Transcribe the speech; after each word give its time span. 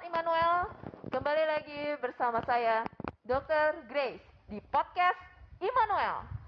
Sobat 0.00 0.16
Immanuel, 0.16 0.64
kembali 1.12 1.44
lagi 1.44 1.80
bersama 2.00 2.40
saya, 2.48 2.88
Dr. 3.20 3.84
Grace, 3.84 4.24
di 4.48 4.56
podcast 4.72 5.20
Immanuel. 5.60 6.39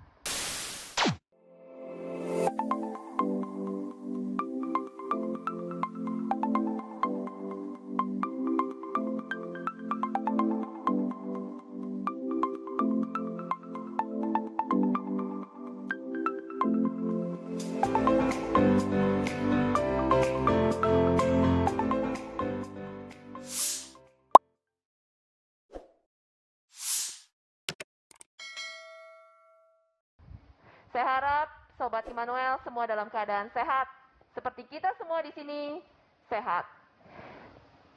Saya 30.92 31.08
harap 31.08 31.48
Sobat 31.80 32.04
Immanuel 32.04 32.60
semua 32.60 32.84
dalam 32.84 33.08
keadaan 33.08 33.48
sehat. 33.56 33.88
Seperti 34.36 34.68
kita 34.68 34.92
semua 35.00 35.24
di 35.24 35.32
sini 35.32 35.80
sehat. 36.28 36.68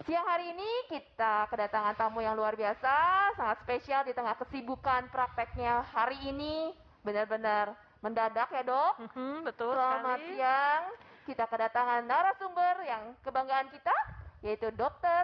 Siang 0.08 0.24
hari 0.24 0.52
ini 0.56 0.72
kita 0.92 1.48
kedatangan 1.52 1.96
tamu 2.00 2.24
yang 2.24 2.36
luar 2.40 2.56
biasa, 2.56 2.96
sangat 3.36 3.58
spesial 3.64 4.04
di 4.08 4.16
tengah 4.16 4.36
kesibukan 4.40 5.08
prakteknya 5.12 5.84
hari 5.92 6.20
ini. 6.24 6.72
Benar-benar 7.04 7.76
mendadak 8.04 8.52
ya 8.52 8.64
dok. 8.64 8.94
Mhm, 9.12 9.48
betul 9.48 9.76
Selamat 9.76 10.20
sekali. 10.20 10.32
siang. 10.36 10.84
Kita 11.26 11.46
kedatangan 11.50 12.02
narasumber 12.06 12.76
yang 12.86 13.04
kebanggaan 13.26 13.68
kita, 13.72 13.96
yaitu 14.46 14.70
Dokter 14.76 15.15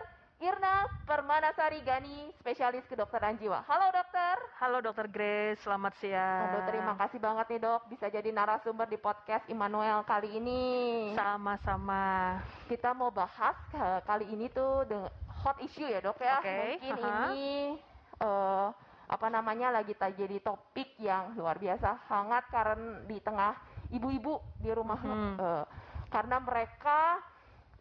Irna 0.41 0.89
Permanasari 1.05 1.85
Gani, 1.85 2.33
spesialis 2.41 2.81
kedokteran 2.89 3.37
jiwa. 3.37 3.61
Halo 3.69 3.93
dokter. 3.93 4.35
Halo 4.57 4.77
Dokter 4.81 5.05
Grace, 5.05 5.61
selamat 5.61 5.93
siang. 6.01 6.49
Aduh, 6.49 6.65
terima 6.65 6.97
kasih 6.97 7.21
banget 7.21 7.45
nih 7.45 7.59
dok, 7.61 7.85
bisa 7.93 8.09
jadi 8.09 8.25
narasumber 8.33 8.89
di 8.89 8.97
podcast 8.97 9.45
Immanuel 9.45 10.01
kali 10.01 10.41
ini. 10.41 10.61
Sama-sama. 11.13 12.41
Kita 12.65 12.89
mau 12.97 13.13
bahas 13.13 13.53
kali 14.09 14.33
ini 14.33 14.49
tuh 14.49 14.81
the 14.89 15.01
hot 15.45 15.61
issue 15.61 15.85
ya 15.85 16.01
dok 16.01 16.17
ya. 16.17 16.41
Oke, 16.41 16.57
Mungkin 16.81 16.95
aha. 16.97 17.13
ini 17.29 17.53
eh, 18.17 18.67
apa 19.13 19.27
namanya 19.29 19.69
lagi 19.69 19.93
jadi 19.93 20.41
topik 20.41 20.97
yang 20.97 21.37
luar 21.37 21.61
biasa 21.61 22.09
hangat 22.09 22.49
karena 22.49 22.97
di 23.05 23.21
tengah 23.21 23.53
ibu-ibu 23.93 24.41
di 24.57 24.73
rumah 24.73 24.97
Mhm. 25.05 25.37
eh, 25.37 25.65
karena 26.09 26.41
mereka 26.41 27.21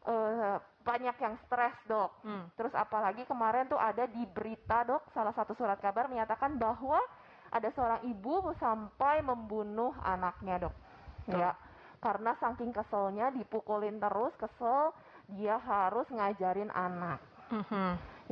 eh, 0.04 0.60
banyak 0.80 1.16
yang 1.20 1.34
stres 1.46 1.76
dok. 1.84 2.10
Hmm. 2.24 2.48
Terus 2.56 2.72
apalagi 2.72 3.28
kemarin 3.28 3.68
tuh 3.68 3.80
ada 3.80 4.08
di 4.08 4.24
berita 4.24 4.84
dok, 4.88 5.04
salah 5.12 5.32
satu 5.36 5.52
surat 5.54 5.76
kabar 5.78 6.08
menyatakan 6.08 6.56
bahwa 6.56 6.98
ada 7.50 7.68
seorang 7.74 8.00
ibu 8.06 8.54
sampai 8.56 9.20
membunuh 9.20 9.92
anaknya 10.00 10.68
dok. 10.68 10.74
Betul. 11.26 11.40
Ya, 11.42 11.52
karena 12.00 12.32
saking 12.40 12.72
keselnya 12.72 13.28
dipukulin 13.34 14.00
terus, 14.00 14.32
kesel 14.40 14.94
dia 15.36 15.60
harus 15.60 16.08
ngajarin 16.08 16.72
anak. 16.72 17.20
Mhm. 17.52 17.88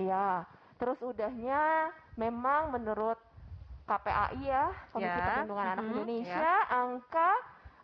Ya, 0.06 0.46
terus 0.78 0.98
udahnya 1.02 1.92
memang 2.16 2.72
menurut 2.72 3.19
KPAI 3.88 4.44
ya, 4.44 4.64
Komisi 4.92 5.08
Ya, 5.08 5.24
Perlindungan 5.32 5.66
Anak 5.74 5.84
mhm, 5.84 5.91
Indonesia, 5.96 6.50
angka 6.69 7.30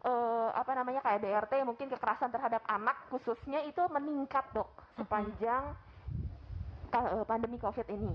eh, 0.05 0.15
apa 0.53 0.73
namanya 0.73 1.01
kayak 1.01 1.21
DRT 1.21 1.53
mungkin 1.63 1.89
kekerasan 1.89 2.29
terhadap 2.29 2.61
anak 2.67 2.97
khususnya 3.09 3.65
itu 3.65 3.81
meningkat 3.89 4.45
dok 4.51 4.69
sepanjang 4.95 5.73
ka- 6.89 7.11
eh, 7.11 7.25
pandemi 7.25 7.57
COVID 7.57 7.89
ini. 7.89 8.13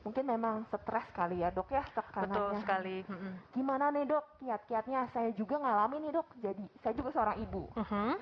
Mungkin 0.00 0.24
memang 0.24 0.64
stres 0.66 1.04
kali 1.10 1.42
ya 1.42 1.50
dok 1.50 1.68
ya 1.68 1.84
Betul 1.84 1.94
tekanannya. 1.94 2.58
sekali. 2.60 2.96
Mhm. 3.04 3.32
Gimana 3.52 3.90
nih 3.90 4.06
dok 4.06 4.24
kiat-kiatnya? 4.38 5.10
Saya 5.10 5.30
juga 5.32 5.58
ngalamin 5.58 6.00
nih 6.02 6.12
dok. 6.14 6.28
Jadi 6.38 6.64
saya 6.80 6.94
juga 6.94 7.10
seorang 7.10 7.36
ibu 7.40 7.68
Mhm. 7.76 8.12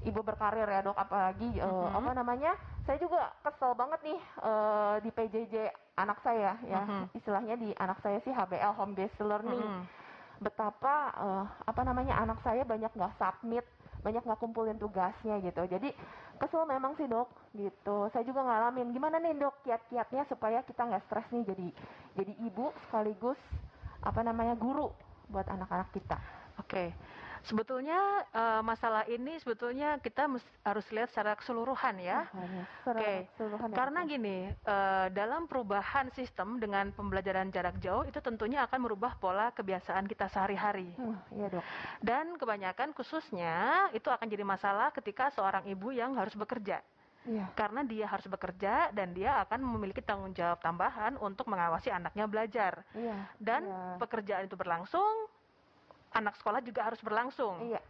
ibu 0.00 0.20
berkarir 0.22 0.62
ya 0.64 0.80
dok 0.80 0.94
apalagi 0.94 1.48
eh, 1.52 1.66
Mhm. 1.66 1.90
apa 1.92 2.10
namanya 2.14 2.54
saya 2.82 2.98
juga 2.98 3.18
kesel 3.42 3.74
banget 3.74 3.98
nih 4.04 4.20
eh, 4.40 4.94
di 5.00 5.10
PJJ 5.10 5.54
anak 5.96 6.22
saya 6.22 6.54
ya 6.64 6.80
Mhm. 6.80 7.10
istilahnya 7.12 7.54
di 7.54 7.74
anak 7.74 7.98
saya 7.98 8.18
sih 8.20 8.30
HBL 8.30 8.74
home 8.74 8.94
based 8.94 9.18
learning 9.18 9.58
Mhm. 9.58 9.82
Betapa 10.38 10.94
eh, 11.18 11.44
apa 11.66 11.80
namanya 11.82 12.18
anak 12.18 12.38
saya 12.46 12.62
banyak 12.62 12.90
nggak 12.94 13.14
submit 13.18 13.66
banyak 13.98 14.22
nggak 14.22 14.40
kumpulin 14.40 14.78
tugasnya 14.78 15.42
gitu. 15.42 15.62
Jadi 15.66 15.90
kesel 16.38 16.62
memang 16.70 16.94
sih 16.94 17.10
dok 17.10 17.28
gitu. 17.58 18.06
Saya 18.14 18.22
juga 18.22 18.46
ngalamin. 18.46 18.94
Gimana 18.94 19.18
nih 19.18 19.34
dok 19.34 19.58
kiat-kiatnya 19.66 20.22
supaya 20.30 20.62
kita 20.62 20.86
nggak 20.86 21.04
stres 21.10 21.26
nih 21.34 21.42
jadi 21.42 21.68
jadi 22.14 22.32
ibu 22.46 22.70
sekaligus 22.86 23.38
apa 24.02 24.22
namanya 24.22 24.54
guru 24.54 24.94
buat 25.28 25.46
anak-anak 25.50 25.90
kita? 25.90 26.18
Oke. 26.62 26.94
Sebetulnya 27.44 27.98
eh, 28.30 28.62
masalah 28.62 29.04
ini 29.06 29.38
sebetulnya 29.38 30.00
kita 30.00 30.26
harus 30.64 30.86
lihat 30.90 31.12
secara 31.12 31.36
keseluruhan 31.36 32.00
ya. 32.00 32.26
Makanya, 32.32 32.64
secara 32.82 32.98
Oke, 32.98 33.14
keseluruhan 33.30 33.68
ya, 33.70 33.76
Karena 33.76 34.00
Dok. 34.02 34.08
gini, 34.08 34.38
eh, 34.50 35.06
dalam 35.12 35.42
perubahan 35.46 36.06
sistem 36.12 36.58
dengan 36.58 36.90
pembelajaran 36.90 37.52
jarak 37.52 37.76
jauh 37.78 38.02
itu 38.02 38.18
tentunya 38.18 38.64
akan 38.64 38.78
merubah 38.82 39.14
pola 39.16 39.52
kebiasaan 39.52 40.06
kita 40.06 40.26
sehari-hari. 40.28 40.90
Hmm, 40.96 41.18
iya 41.30 41.46
dok 41.48 41.64
Dan 42.00 42.34
kebanyakan 42.36 42.90
khususnya 42.92 43.88
itu 43.92 44.08
akan 44.08 44.26
jadi 44.26 44.42
masalah 44.42 44.90
ketika 44.90 45.30
seorang 45.30 45.68
ibu 45.68 45.92
yang 45.92 46.16
harus 46.16 46.32
bekerja. 46.34 46.80
iya 47.28 47.44
Karena 47.52 47.84
dia 47.84 48.08
harus 48.08 48.24
bekerja 48.24 48.88
dan 48.90 49.12
dia 49.12 49.44
akan 49.44 49.60
memiliki 49.60 50.00
tanggung 50.00 50.32
jawab 50.32 50.58
tambahan 50.58 51.18
untuk 51.20 51.44
mengawasi 51.50 51.92
anaknya 51.92 52.24
belajar. 52.24 52.80
iya 52.96 53.28
Dan 53.36 53.68
iya. 53.68 54.00
pekerjaan 54.00 54.48
itu 54.48 54.56
berlangsung, 54.56 55.27
anak 56.12 56.34
sekolah 56.38 56.60
juga 56.60 56.86
harus 56.88 57.00
berlangsung. 57.00 57.60
Iya, 57.68 57.80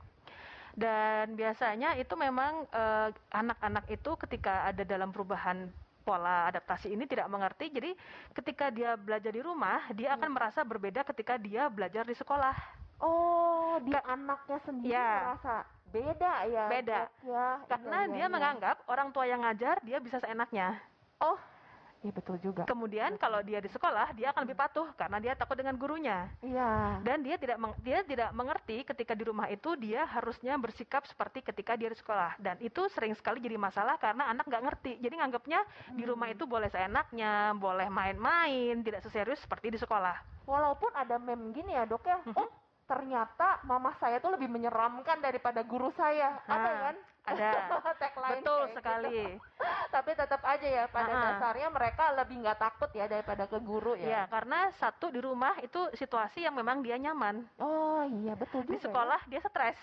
Dan 0.78 1.34
biasanya 1.34 1.98
itu 1.98 2.14
memang 2.14 2.66
eh, 2.70 3.10
anak-anak 3.34 3.90
itu 3.90 4.10
ketika 4.26 4.70
ada 4.70 4.82
dalam 4.86 5.10
perubahan 5.10 5.66
pola 6.06 6.48
adaptasi 6.48 6.88
ini 6.94 7.04
tidak 7.04 7.28
mengerti. 7.28 7.68
Jadi 7.68 7.92
ketika 8.32 8.72
dia 8.72 8.96
belajar 8.96 9.28
di 9.28 9.42
rumah, 9.44 9.84
dia 9.92 10.16
akan 10.16 10.30
merasa 10.32 10.64
berbeda 10.64 11.04
ketika 11.04 11.36
dia 11.36 11.68
belajar 11.68 12.08
di 12.08 12.16
sekolah. 12.16 12.56
Oh, 12.98 13.78
dia 13.84 14.00
anaknya 14.08 14.58
sendiri 14.64 14.96
Ya. 14.96 15.10
merasa 15.36 15.54
beda 15.92 16.32
ya. 16.48 16.64
Beda. 16.66 17.00
Ya. 17.22 17.46
Karena 17.68 17.98
Iya, 18.02 18.08
iya, 18.08 18.14
dia 18.16 18.26
iya. 18.26 18.32
menganggap 18.32 18.76
orang 18.88 19.08
tua 19.12 19.24
yang 19.28 19.44
ngajar 19.44 19.78
dia 19.84 19.98
bisa 20.00 20.18
seenaknya. 20.18 20.80
Iya 21.98 22.14
betul 22.14 22.38
juga. 22.38 22.62
Kemudian 22.62 23.18
kalau 23.18 23.42
dia 23.42 23.58
di 23.58 23.66
sekolah 23.66 24.14
dia 24.14 24.30
akan 24.30 24.46
lebih 24.46 24.54
patuh 24.54 24.86
karena 24.94 25.18
dia 25.18 25.34
takut 25.34 25.58
dengan 25.58 25.74
gurunya. 25.74 26.30
Iya. 26.38 27.02
Dan 27.02 27.26
dia 27.26 27.34
tidak 27.34 27.58
meng- 27.58 27.78
dia 27.82 28.06
tidak 28.06 28.30
mengerti 28.30 28.86
ketika 28.86 29.18
di 29.18 29.26
rumah 29.26 29.50
itu 29.50 29.74
dia 29.74 30.06
harusnya 30.06 30.54
bersikap 30.54 31.02
seperti 31.04 31.42
ketika 31.42 31.74
dia 31.74 31.90
di 31.90 31.98
sekolah. 31.98 32.38
Dan 32.38 32.54
itu 32.60 32.86
sering 32.88 33.18
sekali 33.18 33.42
jadi 33.42 33.58
masalah 33.58 33.98
karena 33.98 34.30
anak 34.30 34.46
nggak 34.46 34.62
ngerti. 34.62 34.92
Jadi 34.98 35.14
nganggapnya 35.16 35.60
di 35.90 36.04
rumah 36.04 36.30
Hmm. 36.30 36.34
itu 36.34 36.44
boleh 36.44 36.68
seenaknya, 36.68 37.32
boleh 37.52 37.88
main-main, 37.88 38.78
tidak 38.78 39.02
seserius 39.02 39.42
seperti 39.42 39.74
di 39.74 39.78
sekolah. 39.78 40.46
Walaupun 40.46 40.94
ada 40.94 41.18
meme 41.18 41.50
gini 41.50 41.74
ya, 41.74 41.82
Dok 41.82 42.04
ya. 42.04 42.22
Mhm. 42.22 42.34
Oh, 42.34 42.48
ternyata 42.88 43.60
mama 43.62 43.92
saya 43.94 44.16
tuh 44.16 44.32
lebih 44.32 44.48
menyeramkan 44.48 45.18
daripada 45.18 45.60
guru 45.60 45.92
saya. 45.92 46.40
ada 46.46 46.56
Nah, 46.62 46.76
kan? 46.80 46.96
Ada. 47.34 47.50
Tagline 48.00 48.40
Betul 48.40 48.62
sekali. 48.72 49.20
gitu. 49.36 49.42
Tapi 49.94 50.10
tetap 50.14 50.42
aja 50.44 50.68
ya 50.68 50.84
pada 50.86 51.12
Ha-ha. 51.12 51.24
dasarnya 51.34 51.68
mereka 51.68 52.04
lebih 52.14 52.36
nggak 52.40 52.58
takut 52.58 52.90
ya 52.92 53.04
daripada 53.04 53.44
ke 53.44 53.58
guru 53.58 53.96
Ya, 53.96 54.04
ya. 54.04 54.22
karena 54.28 54.68
satu 54.76 55.08
di 55.08 55.18
rumah 55.18 55.56
itu 55.58 55.80
situasi 55.92 56.44
yang 56.44 56.54
memang 56.54 56.80
dia 56.80 56.96
nyaman. 56.96 57.42
Oh, 57.58 58.04
iya 58.04 58.36
betul 58.36 58.62
juga. 58.62 58.72
Di 58.72 58.76
ya. 58.76 58.84
sekolah 58.88 59.20
dia 59.26 59.40
stres 59.42 59.78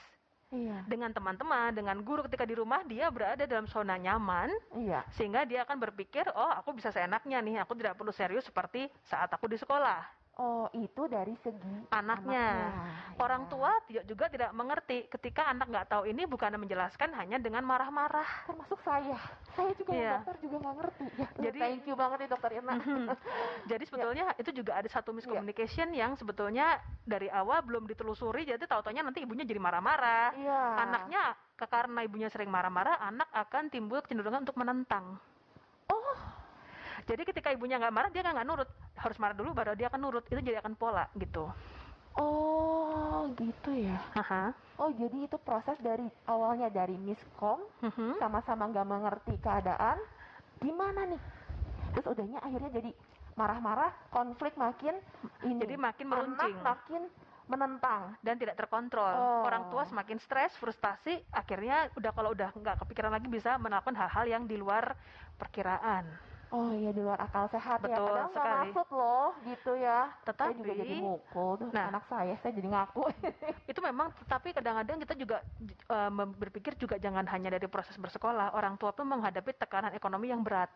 Iya. 0.53 0.85
dengan 0.85 1.09
teman-teman, 1.09 1.73
dengan 1.73 1.97
guru 2.05 2.21
ketika 2.29 2.45
di 2.45 2.53
rumah 2.53 2.85
dia 2.85 3.09
berada 3.09 3.43
dalam 3.43 3.65
zona 3.65 3.97
nyaman 3.97 4.53
Iya. 4.77 5.01
sehingga 5.17 5.41
dia 5.43 5.65
akan 5.65 5.81
berpikir, 5.81 6.21
"Oh, 6.31 6.53
aku 6.53 6.77
bisa 6.77 6.93
seenaknya 6.93 7.41
nih, 7.41 7.59
aku 7.59 7.73
tidak 7.73 7.97
perlu 7.97 8.13
serius 8.13 8.45
seperti 8.45 8.85
saat 9.03 9.27
aku 9.33 9.49
di 9.49 9.57
sekolah." 9.57 10.05
Oh, 10.35 10.67
itu 10.71 11.07
dari 11.07 11.31
segi 11.39 11.87
Anaknya. 11.89 12.67
Orang 13.15 13.47
Ya. 13.47 13.49
tua 13.49 13.71
tidak 13.87 14.03
juga 14.03 14.25
tidak 14.27 14.51
mengerti 14.51 15.07
ketika 15.07 15.47
anak 15.47 15.71
nggak 15.71 15.87
tahu 15.87 16.03
ini 16.05 16.27
bukan 16.27 16.59
menjelaskan 16.59 17.15
hanya 17.15 17.39
dengan 17.39 17.63
marah-marah. 17.63 18.27
termasuk 18.43 18.75
saya 18.81 19.15
saya 19.55 19.71
juga 19.73 19.91
Iya. 19.95 20.13
dokter 20.19 20.35
juga 20.43 20.55
nggak 20.59 20.75
ngerti 20.75 21.03
ya 21.15 21.27
Jadi- 21.41 21.61
thank 21.61 21.83
you 21.83 21.95
banget 21.95 22.17
nih 22.19 22.29
dokter 22.29 22.49
Irna 22.51 22.73
Mhm. 22.75 23.05
Jadi 23.71 23.83
sebetulnya 23.85 24.25
itu 24.35 24.51
juga 24.51 24.71
ada 24.75 24.89
satu 24.89 25.09
miscommunication 25.09 25.87
yang 25.91 26.13
sebetulnya 26.13 26.77
dari 27.01 27.31
awal 27.31 27.63
belum 27.63 27.85
ditelusuri, 27.85 28.43
jadi 28.43 28.59
tahu-taunya 28.59 29.01
nanti 29.01 29.23
ibunya 29.23 29.41
jadi 29.41 29.57
marah-marah. 29.57 30.35
iya 30.35 30.61
Anaknya 30.77 31.23
karena 31.55 32.03
ibunya 32.03 32.27
sering 32.27 32.51
marah-marah, 32.51 32.99
anak 32.99 33.31
akan 33.31 33.69
timbul 33.69 34.03
kecenderungan 34.03 34.43
untuk 34.43 34.59
menentang. 34.59 35.15
Jadi 37.05 37.21
ketika 37.23 37.49
ibunya 37.49 37.77
nggak 37.77 37.93
marah, 37.93 38.09
dia 38.09 38.21
nggak 38.21 38.43
nurut. 38.43 38.69
Harus 38.95 39.17
marah 39.17 39.33
dulu 39.33 39.53
baru 39.53 39.73
dia 39.73 39.87
akan 39.87 40.01
nurut. 40.01 40.25
Itu 40.25 40.39
jadi 40.39 40.59
akan 40.59 40.73
pola 40.73 41.05
gitu. 41.15 41.45
oh 42.15 43.27
gitu 43.35 43.75
ya 43.75 43.99
Haha. 44.15 44.55
oh 44.77 44.87
jadi 44.89 45.27
itu 45.27 45.35
proses 45.35 45.75
dari 45.79 46.07
awalnya 46.25 46.71
dari 46.71 46.95
miskom 46.95 47.59
Mhm. 47.83 48.15
sama-sama 48.17 48.71
nggak 48.71 48.87
mengerti 48.87 49.35
keadaan 49.37 49.99
gimana 50.57 51.03
nih 51.05 51.19
terus 51.91 52.07
udahnya 52.07 52.39
akhirnya 52.39 52.71
jadi 52.71 52.91
marah-marah 53.35 53.91
konflik 54.07 54.55
makin 54.55 54.95
ini 55.43 55.59
Jadi 55.59 55.75
makin 55.75 56.07
anak 56.07 56.15
meruncing. 56.39 56.55
makin 56.63 57.01
menentang 57.45 58.15
dan 58.21 58.39
tidak 58.39 58.55
terkontrol. 58.55 59.11
Oh. 59.11 59.43
Orang 59.43 59.69
tua 59.69 59.83
semakin 59.83 60.17
stres, 60.17 60.55
frustasi, 60.55 61.13
akhirnya 61.29 61.91
udah 61.93 62.09
kalau 62.09 62.31
udah 62.31 62.49
nggak 62.49 62.79
kepikiran 62.79 63.11
lagi 63.11 63.27
bisa 63.27 63.59
melakukan 63.59 63.93
hal-hal 63.93 64.25
yang 64.25 64.43
di 64.47 64.55
luar 64.55 64.95
perkiraan. 65.35 66.07
Oh 66.49 66.69
iya 66.71 66.89
di 66.89 66.99
luar 66.99 67.17
akal 67.19 67.45
sehat 67.47 67.79
ya 67.79 67.89
Betul 67.89 68.05
padahal 68.05 68.27
nggak 68.27 68.33
sekali. 68.35 68.59
maksud 68.67 68.87
loh 68.91 69.29
gitu 69.41 69.71
ya 69.73 69.99
saya 70.21 70.51
juga 70.51 70.65
Tetapi- 70.67 70.79
jadi 70.79 70.95
mukul 70.97 71.49
tuh 71.55 71.69
Nah. 71.69 71.85
anak 71.89 72.03
saya 72.05 72.33
saya 72.39 72.53
jadi 72.53 72.69
ngaku 72.69 73.01
Itu 73.71 73.79
memang, 73.79 74.07
tapi 74.23 74.51
kadang-kadang 74.51 74.97
kita 74.99 75.13
juga 75.15 75.37
mem- 76.07 76.31
berpikir 76.33 76.75
juga 76.75 76.95
jangan 76.95 77.25
hanya 77.25 77.49
dari 77.49 77.65
proses 77.65 77.95
bersekolah. 77.95 78.53
Orang 78.53 78.75
tua 78.75 78.91
pun 78.91 79.03
menghadapi 79.05 79.51
tekanan 79.53 79.89
ekonomi 79.91 80.29
yang 80.29 80.41
berat. 80.41 80.69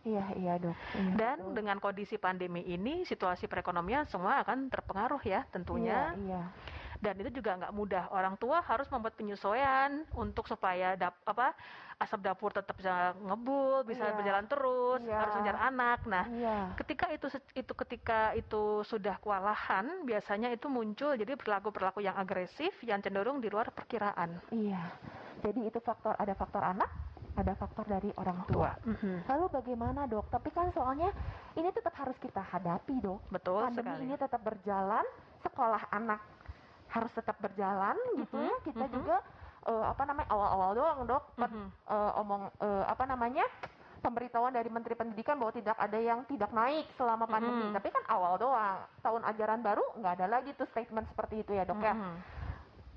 iya 0.00 0.22
iya 0.32 0.54
dok 0.56 0.72
Iya, 0.94 1.12
Dan 1.12 1.36
betul. 1.42 1.54
dengan 1.54 1.76
kondisi 1.78 2.14
pandemi 2.16 2.62
ini, 2.62 3.02
situasi 3.02 3.44
perekonomian 3.44 4.06
semua 4.06 4.38
akan 4.38 4.68
terpengaruh 4.68 5.18
ya 5.20 5.42
tentunya. 5.48 6.14
iya, 6.14 6.38
iya. 6.38 6.42
Dan 6.98 7.14
itu 7.22 7.30
juga 7.30 7.54
nggak 7.54 7.74
mudah 7.74 8.04
orang 8.10 8.34
tua 8.34 8.58
harus 8.66 8.90
membuat 8.90 9.14
penyesuaian 9.14 10.02
untuk 10.18 10.50
supaya 10.50 10.98
dap, 10.98 11.14
apa 11.22 11.54
asap 11.98 12.26
dapur 12.26 12.50
tetap 12.50 12.74
bisa 12.74 13.14
ngebul 13.18 13.86
bisa 13.86 14.02
Iya. 14.02 14.14
berjalan 14.14 14.46
terus 14.50 15.00
Iya. 15.02 15.18
harus 15.18 15.32
ngejar 15.38 15.58
anak 15.62 15.98
nah 16.06 16.24
iya 16.26 16.74
ketika 16.74 17.06
itu 17.10 17.26
itu 17.54 17.72
ketika 17.74 18.20
itu 18.34 18.82
sudah 18.82 19.14
kewalahan 19.18 20.02
biasanya 20.02 20.50
itu 20.50 20.66
muncul 20.66 21.14
jadi 21.14 21.38
perilaku 21.38 21.70
perilaku 21.70 22.02
yang 22.02 22.14
agresif 22.14 22.74
yang 22.82 22.98
cenderung 22.98 23.38
di 23.38 23.46
luar 23.46 23.70
perkiraan 23.70 24.38
iya 24.50 24.90
jadi 25.38 25.70
itu 25.70 25.78
faktor 25.78 26.18
ada 26.18 26.34
faktor 26.34 26.62
anak 26.62 26.90
ada 27.38 27.54
faktor 27.54 27.86
dari 27.86 28.10
orang 28.18 28.42
tua 28.42 28.74
Mhm. 28.82 29.30
Lalu 29.30 29.44
bagaimana 29.52 30.08
dok? 30.08 30.26
Tapi 30.26 30.48
kan 30.50 30.72
soalnya 30.72 31.12
ini 31.54 31.68
tetap 31.68 31.92
harus 31.94 32.16
kita 32.16 32.40
hadapi 32.40 32.98
dok. 32.98 33.20
betul 33.28 33.60
Pandemi 33.60 33.84
sekali 33.84 34.02
ini 34.08 34.14
tetap 34.16 34.40
berjalan, 34.40 35.04
sekolah 35.44 35.82
anak 35.92 36.18
harus 36.88 37.12
tetap 37.12 37.36
berjalan 37.38 37.96
gitu 38.16 38.36
ya. 38.36 38.54
Kita 38.64 38.84
mhm. 38.86 38.92
juga 38.92 39.16
eh, 39.66 39.84
apa 39.84 40.02
namanya 40.04 40.28
awal-awal 40.32 40.70
doang 40.74 41.00
dok. 41.04 41.24
Per- 41.34 41.52
Mhm. 41.52 41.68
eh, 41.68 42.20
omong 42.20 42.42
eh, 42.58 42.84
apa 42.86 43.04
namanya 43.04 43.44
pemberitahuan 43.98 44.54
dari 44.54 44.70
Menteri 44.70 44.94
Pendidikan 44.94 45.36
bahwa 45.36 45.50
tidak 45.50 45.74
ada 45.74 45.98
yang 45.98 46.22
tidak 46.24 46.54
naik 46.54 46.86
selama 46.94 47.26
pandemi. 47.26 47.68
Mhm. 47.68 47.74
Tapi 47.74 47.88
kan 47.90 48.04
awal 48.08 48.38
doang. 48.38 48.78
Tahun 49.02 49.22
ajaran 49.26 49.60
baru 49.60 49.84
nggak 49.98 50.12
ada 50.18 50.26
lagi 50.30 50.54
tuh 50.54 50.66
statement 50.70 51.08
seperti 51.10 51.42
itu 51.42 51.52
ya 51.52 51.66
dok 51.66 51.82
ya. 51.82 51.94
Mhm. 51.94 52.14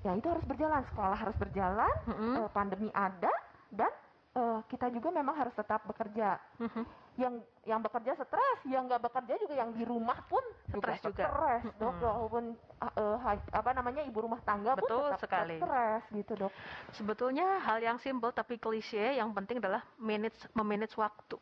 Ya 0.02 0.12
itu 0.16 0.26
harus 0.26 0.44
berjalan. 0.46 0.82
Sekolah 0.88 1.18
harus 1.18 1.36
berjalan. 1.36 1.92
Mhm. 2.06 2.32
eh, 2.38 2.48
pandemi 2.50 2.88
ada 2.94 3.32
dan 3.68 3.92
eh, 4.32 4.58
kita 4.70 4.88
juga 4.88 5.12
memang 5.12 5.36
harus 5.36 5.52
tetap 5.52 5.84
bekerja 5.84 6.40
Mhm. 6.56 7.01
Yang 7.14 7.34
yang 7.62 7.78
bekerja 7.78 8.16
stres, 8.16 8.58
yang 8.64 8.88
nggak 8.88 9.02
bekerja 9.02 9.36
juga 9.36 9.54
yang 9.54 9.70
di 9.70 9.84
rumah 9.84 10.16
pun 10.26 10.40
juga 10.66 10.96
Stres 10.96 11.00
juga. 11.04 11.24
stres, 11.28 11.62
dok. 11.76 11.92
Mm-mm. 11.92 12.08
Walaupun 12.18 12.44
uh, 12.80 12.86
uh, 12.90 13.16
ha- 13.20 13.50
apa 13.52 13.70
namanya 13.70 14.00
ibu 14.02 14.18
rumah 14.18 14.40
tangga 14.40 14.72
pun 14.74 14.88
Betul 14.88 15.04
tetap 15.10 15.20
sekali. 15.20 15.56
stres 15.58 16.02
gitu, 16.10 16.32
dok. 16.38 16.52
sebetulnya 16.90 17.60
hal 17.60 17.78
yang 17.78 17.98
simpel 17.98 18.30
tapi 18.30 18.56
klise 18.56 19.14
yang 19.14 19.30
penting 19.30 19.60
adalah 19.60 19.84
manage 19.96 20.34
memanage 20.52 20.96
waktu 20.96 21.36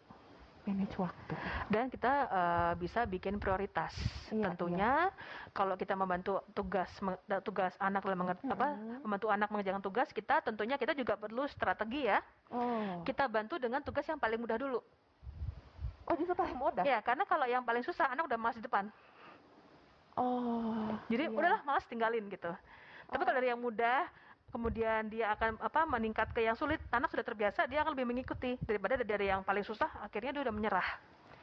Manage 0.61 0.93
waktu. 0.94 1.32
dan 1.69 1.88
kita 1.88 2.12
eh, 2.28 2.72
bisa 2.76 3.00
bikin 3.02 3.40
prioritas. 3.40 3.96
Iya, 4.28 4.52
Tentunya 4.52 5.08
kalau 5.50 5.72
kita 5.72 5.96
membantu 5.96 6.44
tugas 6.50 6.93
tugas 7.40 7.72
anak 7.78 8.05
dalam 8.05 8.20
menger- 8.20 8.44
apa 8.44 8.76
Mm-mm. 8.76 9.00
membantu 9.00 9.26
anak 9.31 9.49
mengerjakan 9.49 9.81
tugas 9.81 10.11
kita, 10.11 10.44
tentunya 10.44 10.76
kita 10.76 10.93
juga 10.93 11.17
perlu 11.17 11.49
strategi 11.49 12.05
ya. 12.05 12.20
Oh, 12.50 13.00
Kita 13.00 13.25
bantu 13.25 13.56
dengan 13.56 13.81
tugas 13.81 14.05
yang 14.05 14.19
paling 14.19 14.37
mudah 14.37 14.58
dulu. 14.58 14.84
Oh 16.10 16.16
justru 16.18 16.34
paling 16.34 16.58
mudah. 16.58 16.82
Ya, 16.82 16.98
karena 17.00 17.22
kalau 17.22 17.46
yang 17.46 17.62
paling 17.62 17.80
susah 17.80 18.10
anak 18.10 18.26
udah 18.26 18.36
malas 18.36 18.58
di 18.58 18.64
depan. 18.66 18.90
Oh, 20.18 20.90
Jadi 21.06 21.30
iya. 21.30 21.32
udahlah 21.32 21.62
malas 21.62 21.86
tinggalin 21.86 22.26
gitu. 22.26 22.50
Tapi 23.06 23.22
Oh. 23.22 23.26
kalau 23.26 23.38
dari 23.38 23.48
yang 23.48 23.62
mudah 23.62 24.10
kemudian 24.50 25.06
dia 25.06 25.30
akan 25.30 25.62
apa 25.62 25.86
meningkat 25.86 26.34
ke 26.34 26.42
yang 26.42 26.58
sulit, 26.58 26.82
anak 26.90 27.08
sudah 27.08 27.22
terbiasa, 27.22 27.70
dia 27.70 27.86
akan 27.86 27.94
lebih 27.94 28.10
mengikuti 28.10 28.58
daripada 28.66 28.98
dari 28.98 29.30
yang 29.30 29.46
paling 29.46 29.62
susah 29.62 29.86
akhirnya 30.02 30.34
dia 30.34 30.42
udah 30.42 30.54
menyerah. 30.54 30.88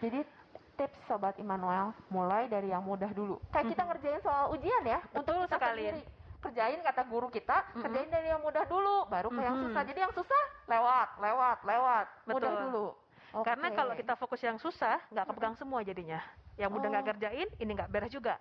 Jadi 0.03 0.27
tips 0.75 0.99
sobat 1.07 1.39
Immanuel 1.39 1.95
mulai 2.11 2.45
dari 2.45 2.69
yang 2.69 2.83
mudah 2.83 3.09
dulu. 3.09 3.39
Kayak 3.49 3.71
kita 3.71 3.81
Mhm. 3.81 3.89
ngerjain 3.89 4.21
soal 4.21 4.45
ujian 4.51 4.83
ya, 4.83 4.99
untuk 5.09 5.23
Betul 5.25 5.39
kita 5.47 5.55
sekali. 5.55 5.83
sendiri. 5.87 6.03
Kerjain 6.37 6.79
kata 6.85 7.01
guru 7.07 7.27
kita, 7.33 7.57
Mhm. 7.73 7.81
kerjain 7.81 8.09
dari 8.13 8.27
yang 8.29 8.41
mudah 8.45 8.63
dulu, 8.67 8.97
baru 9.09 9.29
ke 9.31 9.41
yang 9.41 9.57
Mhm. 9.57 9.63
susah. 9.65 9.81
Jadi 9.87 9.99
yang 10.05 10.13
susah 10.13 10.43
lewat, 10.69 11.09
lewat, 11.17 11.57
lewat, 11.65 12.05
mudah 12.29 12.51
Betul. 12.53 12.87
Dulu. 13.31 13.43
Karena 13.43 13.67
kalau 13.71 13.93
kita 13.93 14.13
fokus 14.13 14.41
yang 14.41 14.57
susah, 14.57 14.99
nggak 15.09 15.25
kepegang 15.27 15.55
semua 15.55 15.81
jadinya. 15.81 16.19
Yang 16.55 16.71
mudah 16.73 16.87
nggak 16.89 17.05
Oh. 17.05 17.09
kerjain, 17.11 17.47
ini 17.57 17.71
nggak 17.73 17.89
beres 17.89 18.09
juga. 18.09 18.35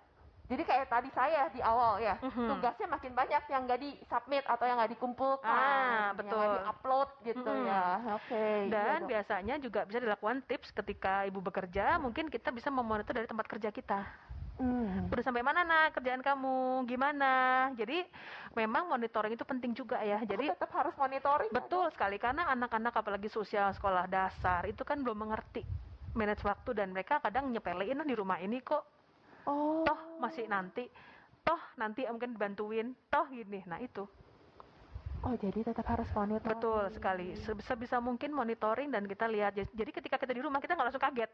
Jadi 0.47 0.63
kayak 0.63 0.87
tadi 0.87 1.11
saya 1.11 1.51
di 1.51 1.59
awal 1.59 1.99
ya, 1.99 2.15
Mhm. 2.23 2.47
tugasnya 2.47 2.87
makin 2.87 3.11
banyak 3.11 3.43
yang 3.51 3.67
nggak 3.67 3.79
di 3.83 3.99
submit 4.07 4.47
atau 4.47 4.63
yang 4.63 4.79
nggak 4.79 4.95
dikumpulkan, 4.95 5.43
Ah, 5.43 6.15
yang 6.15 6.15
betul. 6.15 6.39
nggak 6.39 6.55
di 6.55 6.61
upload 6.63 7.09
gitu 7.25 7.51
Mhm. 7.51 7.67
ya. 7.67 7.83
Oke. 8.15 8.43
iya, 8.63 8.71
Dan 8.71 8.97
Dok. 9.03 9.09
biasanya 9.11 9.55
juga 9.59 9.83
bisa 9.83 9.99
dilakukan 9.99 10.39
tips 10.47 10.71
ketika 10.71 11.27
ibu 11.27 11.43
bekerja, 11.43 11.99
mungkin 11.99 12.31
kita 12.31 12.55
bisa 12.55 12.71
memonitor 12.71 13.11
dari 13.11 13.27
tempat 13.27 13.43
kerja 13.45 13.69
kita. 13.69 14.07
Hmm. 14.57 15.05
Udah 15.13 15.23
sampai 15.23 15.45
mana 15.45 15.61
nak 15.61 15.93
kerjaan 15.93 16.19
kamu? 16.19 16.83
Gimana? 16.89 17.31
Jadi 17.77 18.01
memang 18.57 18.89
monitoring 18.89 19.37
itu 19.37 19.45
penting 19.45 19.71
juga 19.71 20.01
ya. 20.01 20.17
Jadi 20.25 20.49
tetap 20.49 20.73
harus 20.73 20.97
monitoring. 20.97 21.49
ya, 21.49 21.55
betul 21.61 21.85
sekali 21.93 22.17
karena 22.17 22.49
anak-anak 22.49 22.93
apalagi 22.93 23.29
sosial 23.29 23.69
sekolah 23.71 24.09
dasar 24.09 24.65
itu 24.65 24.81
kan 24.81 24.97
belum 25.05 25.29
mengerti 25.29 25.61
manage 26.17 26.41
waktu 26.41 26.73
dan 26.73 26.89
mereka 26.89 27.21
kadang 27.21 27.53
nyepelein 27.53 28.01
"Ah, 28.01 28.07
di 28.07 28.17
rumah 28.17 28.41
ini 28.41 28.57
kok? 28.65 28.81
Oh. 29.47 29.85
toh 29.87 30.19
masih 30.19 30.43
nanti 30.49 30.91
toh 31.39 31.61
nanti 31.79 32.03
mungkin 32.03 32.35
dibantuin 32.35 32.91
toh 33.07 33.23
gini 33.31 33.63
nah 33.63 33.79
itu 33.79 34.03
Oh 35.23 35.33
jadi 35.33 35.65
tetap 35.65 35.87
harus 35.87 36.05
monitoring. 36.11 36.51
betul 36.51 36.83
sekali 36.91 37.33
Se- 37.39 37.57
sebisa 37.63 37.97
mungkin 37.97 38.35
monitoring 38.35 38.91
dan 38.91 39.07
kita 39.07 39.25
lihat 39.25 39.55
jadi 39.55 39.91
ketika 39.91 40.19
kita 40.19 40.35
di 40.35 40.43
rumah 40.43 40.59
kita 40.59 40.75
nggak 40.75 40.87
langsung 40.91 40.99
kaget 41.01 41.31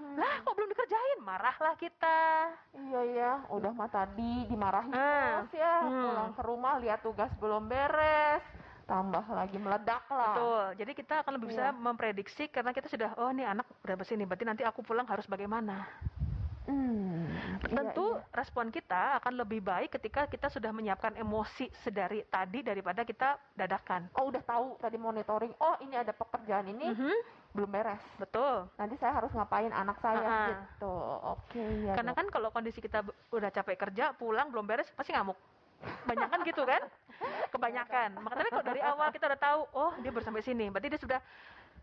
Hmm. 0.00 0.16
lah 0.16 0.40
kok 0.40 0.54
belum 0.54 0.68
dikerjain 0.68 1.18
marahlah 1.20 1.74
kita 1.76 2.18
Iya 2.72 3.00
ya, 3.06 3.32
udah 3.48 3.68
mah 3.70 3.86
tadi 3.86 4.48
dimarahin 4.48 4.90
Ah, 4.90 5.44
terus 5.44 5.52
ya, 5.54 5.74
hmm. 5.82 6.02
pulang 6.02 6.30
ke 6.32 6.42
rumah 6.42 6.74
lihat 6.78 6.98
tugas 7.00 7.28
belum 7.36 7.66
beres, 7.66 8.40
tambah 8.82 9.22
lagi 9.28 9.54
meledak 9.54 10.00
lah. 10.08 10.24
betul 10.32 10.64
jadi 10.76 10.92
kita 10.94 11.14
akan 11.20 11.32
lebih 11.36 11.48
bisa 11.50 11.64
Iya. 11.66 11.76
memprediksi 11.76 12.44
karena 12.46 12.72
kita 12.72 12.88
sudah 12.88 13.12
oh 13.14 13.28
nih 13.28 13.46
anak 13.46 13.68
udah 13.78 13.94
bersini 13.94 14.24
berarti 14.24 14.42
nanti 14.42 14.62
aku 14.62 14.80
pulang 14.80 15.04
harus 15.04 15.26
bagaimana 15.26 15.84
Hmm. 16.62 17.26
iya, 17.64 17.74
tentu 17.74 18.14
iya. 18.14 18.22
respon 18.32 18.68
kita 18.68 19.18
akan 19.18 19.36
lebih 19.36 19.58
baik 19.60 19.90
ketika 19.90 20.24
kita 20.24 20.46
sudah 20.46 20.70
menyiapkan 20.70 21.12
emosi 21.14 21.66
sedari 21.78 22.22
tadi 22.24 22.62
daripada 22.62 23.02
kita 23.02 23.36
dadakan 23.52 24.06
Oh 24.14 24.28
udah 24.28 24.38
tahu 24.40 24.78
tadi 24.78 24.94
monitoring. 24.96 25.50
Oh 25.58 25.74
ini 25.80 25.94
ada 25.94 26.12
pekerjaan 26.12 26.68
ini 26.68 26.86
Mhm, 26.88 27.14
belum 27.50 27.66
beres. 27.68 28.02
betul 28.14 28.70
Nanti 28.74 28.94
saya 28.94 29.12
harus 29.12 29.30
ngapain 29.30 29.68
anak 29.68 29.98
saya 29.98 30.22
Ah-ah. 30.22 30.46
gitu. 30.48 30.94
Oke 31.28 31.64
ya. 31.82 31.92
Karena 31.94 32.12
dok. 32.12 32.18
kan 32.18 32.26
kalau 32.30 32.48
kondisi 32.48 32.78
kita 32.78 33.02
udah 33.28 33.50
capek 33.50 33.76
kerja, 33.76 34.14
pulang 34.14 34.48
belum 34.48 34.64
beres, 34.64 34.86
pasti 34.92 35.10
ngamuk. 35.10 35.34
Banyak 36.04 36.28
kan 36.28 36.40
gitu 36.42 36.62
kan? 36.62 36.82
Kebanyakan. 37.52 38.20
Makanya 38.20 38.50
kalau 38.50 38.64
dari 38.64 38.80
awal 38.80 39.08
kita 39.10 39.26
udah 39.26 39.40
tahu, 39.40 39.60
oh 39.72 39.92
dia 39.98 40.10
baru 40.10 40.22
sampai 40.22 40.40
sini, 40.40 40.68
berarti 40.68 40.88
dia 40.88 41.00
sudah, 41.00 41.18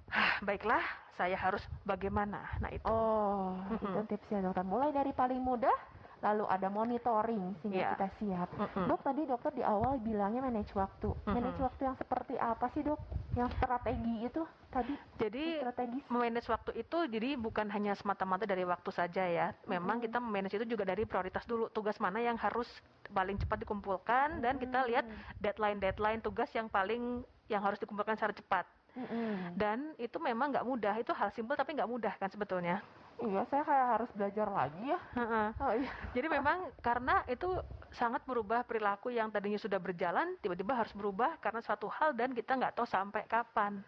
"Hah, 0.08 0.40
baiklah, 0.40 0.84
saya 1.14 1.36
harus 1.36 1.60
bagaimana. 1.82 2.46
Nah 2.58 2.70
itu. 2.70 2.86
Oh, 2.86 3.58
itu 3.74 3.90
Mhm. 3.92 4.08
tipsnya 4.08 4.40
dokter. 4.42 4.64
Mulai 4.64 4.94
dari 4.94 5.12
paling 5.12 5.42
mudah, 5.42 5.74
lalu 6.18 6.44
ada 6.46 6.68
monitoring 6.68 7.54
sehingga 7.62 7.78
Iya. 7.78 7.90
kita 7.94 8.08
siap. 8.18 8.50
Mm-mm. 8.52 8.86
Dok, 8.88 9.02
tadi 9.02 9.22
dokter 9.24 9.52
di 9.54 9.62
awal 9.62 9.98
bilangnya 9.98 10.42
manage 10.42 10.74
waktu. 10.74 11.14
Manage 11.26 11.56
Mhm. 11.56 11.66
waktu 11.66 11.82
yang 11.84 11.96
seperti 11.96 12.34
apa 12.36 12.66
sih 12.72 12.82
dok? 12.82 12.98
Yang 13.34 13.54
strategi 13.54 14.16
itu 14.26 14.42
tadi 14.68 14.94
Jadi 15.16 15.62
strategis. 15.62 16.04
memanage 16.10 16.50
waktu 16.50 16.72
itu 16.76 16.98
jadi 17.08 17.30
bukan 17.36 17.70
hanya 17.70 17.94
semata-mata 17.94 18.44
dari 18.44 18.66
waktu 18.66 18.90
saja 18.90 19.24
ya. 19.24 19.54
Memang 19.64 20.02
Mhm. 20.02 20.04
kita 20.04 20.18
memanage 20.18 20.58
itu 20.58 20.66
juga 20.66 20.84
dari 20.84 21.06
prioritas 21.06 21.46
dulu. 21.46 21.70
Tugas 21.70 21.98
mana 21.98 22.18
yang 22.18 22.34
harus 22.36 22.66
paling 23.08 23.38
cepat 23.38 23.62
dikumpulkan 23.62 24.42
dan 24.42 24.58
kita 24.58 24.84
lihat 24.86 25.06
deadline-deadline 25.38 26.20
tugas 26.20 26.50
yang 26.52 26.66
paling 26.68 27.22
yang 27.46 27.62
harus 27.62 27.78
dikumpulkan 27.78 28.18
secara 28.18 28.34
cepat. 28.34 28.66
Mm-mm. 28.92 29.54
Dan 29.54 29.94
itu 29.96 30.18
memang 30.18 30.50
nggak 30.50 30.66
mudah. 30.66 30.98
Itu 30.98 31.14
hal 31.14 31.30
simpel 31.30 31.54
tapi 31.54 31.72
nggak 31.72 31.88
mudah 31.88 32.18
kan 32.18 32.28
sebetulnya. 32.28 32.82
Iya, 33.18 33.42
saya 33.50 33.64
kayak 33.66 33.88
harus 33.98 34.10
belajar 34.14 34.48
lagi 34.50 34.84
ya. 34.94 35.00
Heeh. 35.18 35.48
Oh 35.58 35.74
iya. 35.74 35.92
Jadi 36.14 36.28
memang 36.30 36.70
karena 36.86 37.26
itu 37.26 37.50
sangat 37.90 38.22
merubah 38.30 38.62
perilaku 38.62 39.10
yang 39.10 39.34
tadinya 39.34 39.58
sudah 39.58 39.82
berjalan, 39.82 40.38
tiba-tiba 40.44 40.78
harus 40.78 40.94
berubah 40.94 41.40
karena 41.42 41.64
suatu 41.66 41.90
hal 41.90 42.14
dan 42.14 42.36
kita 42.38 42.54
nggak 42.54 42.78
tahu 42.78 42.86
sampai 42.86 43.26
kapan. 43.26 43.82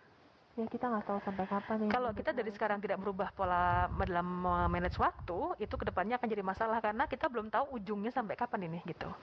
Ya 0.58 0.66
kita 0.66 0.90
nggak 0.90 1.06
tahu 1.06 1.20
sampai 1.24 1.46
kapan 1.46 1.78
ya. 1.86 1.90
Kalau 1.94 2.10
kita 2.16 2.32
dari 2.34 2.52
sekarang 2.52 2.82
tidak 2.82 2.98
merubah 2.98 3.30
pola 3.38 3.86
dalam 4.02 4.28
manage 4.72 4.98
waktu, 4.98 5.62
itu 5.62 5.76
ke 5.78 5.86
depannya 5.86 6.18
akan 6.18 6.28
jadi 6.28 6.44
masalah 6.44 6.82
karena 6.82 7.06
kita 7.06 7.30
belum 7.30 7.54
tahu 7.54 7.78
ujungnya 7.78 8.10
sampai 8.10 8.34
kapan 8.34 8.66
ini 8.66 8.80
gitu. 8.90 9.14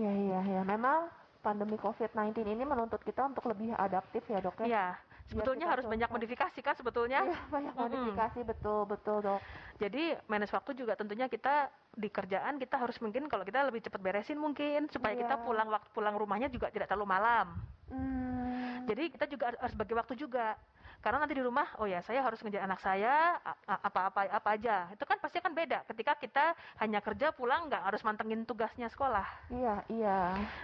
Iya 0.00 0.12
iya 0.16 0.40
iya. 0.48 0.60
Memang 0.64 1.12
pandemi 1.44 1.76
COVID-19 1.76 2.46
ini 2.46 2.64
menuntut 2.64 3.02
kita 3.04 3.28
untuk 3.28 3.44
lebih 3.50 3.76
adaptif 3.76 4.24
ya 4.30 4.38
dok 4.40 4.62
ya. 4.62 4.66
Iya, 4.66 4.86
sebetulnya 5.30 5.66
harus 5.70 5.86
banyak 5.86 6.10
modifikasi 6.10 6.58
kan 6.58 6.74
sebetulnya. 6.74 7.26
Iya, 7.26 7.38
banyak 7.48 7.74
modifikasi 7.74 8.40
betul 8.42 8.86
betul 8.86 9.18
dok. 9.22 9.40
Jadi 9.78 10.14
manage 10.26 10.54
waktu 10.54 10.72
juga 10.74 10.94
tentunya 10.94 11.26
kita 11.26 11.68
di 11.92 12.08
kerjaan 12.08 12.58
kita 12.58 12.78
harus 12.78 12.96
mungkin 12.98 13.26
kalau 13.26 13.42
kita 13.42 13.66
lebih 13.66 13.82
cepat 13.82 14.00
beresin 14.00 14.38
mungkin 14.38 14.88
supaya 14.88 15.14
kita 15.14 15.38
Iya. 15.38 15.44
pulang 15.44 15.68
waktu 15.68 15.88
pulang 15.92 16.14
rumahnya 16.16 16.48
juga 16.48 16.70
tidak 16.70 16.88
terlalu 16.90 17.08
malam. 17.08 17.46
Hmm. 17.92 18.86
Jadi 18.88 19.14
kita 19.14 19.26
juga 19.30 19.54
harus 19.54 19.74
bagi 19.76 19.94
waktu 19.94 20.14
juga. 20.18 20.58
Karena 21.02 21.18
nanti 21.18 21.34
di 21.34 21.42
rumah, 21.42 21.66
oh 21.82 21.86
ya 21.90 21.98
saya 22.00 22.22
harus 22.22 22.38
ngejar 22.40 22.62
anak 22.62 22.78
saya 22.78 23.36
apa-apa 23.66 24.30
apa 24.30 24.48
aja. 24.54 24.86
Itu 24.94 25.02
kan 25.02 25.18
pasti 25.18 25.42
akan 25.42 25.50
beda 25.50 25.82
ketika 25.90 26.14
kita 26.14 26.44
hanya 26.78 27.02
kerja 27.02 27.34
pulang 27.34 27.66
nggak 27.66 27.82
harus 27.82 28.06
mantengin 28.06 28.46
tugasnya 28.46 28.86
sekolah. 28.86 29.26
Iya 29.50 29.82
iya. 29.90 30.18